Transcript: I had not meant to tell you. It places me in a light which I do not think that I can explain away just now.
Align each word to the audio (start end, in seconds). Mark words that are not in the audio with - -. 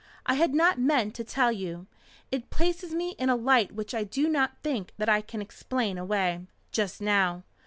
I 0.25 0.33
had 0.33 0.55
not 0.55 0.79
meant 0.79 1.13
to 1.13 1.23
tell 1.23 1.51
you. 1.51 1.85
It 2.31 2.49
places 2.49 2.91
me 2.91 3.11
in 3.19 3.29
a 3.29 3.35
light 3.35 3.73
which 3.73 3.93
I 3.93 4.03
do 4.03 4.27
not 4.27 4.57
think 4.63 4.93
that 4.97 5.09
I 5.09 5.21
can 5.21 5.43
explain 5.43 5.99
away 5.99 6.47
just 6.71 7.01
now. 7.03 7.43